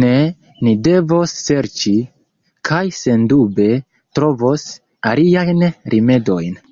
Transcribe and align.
Ne, 0.00 0.08
ni 0.66 0.74
devos 0.88 1.32
serĉi, 1.44 1.92
kaj 2.70 2.82
sendube 2.98 3.70
trovos, 4.20 4.68
aliajn 5.14 5.64
rimedojn. 5.96 6.64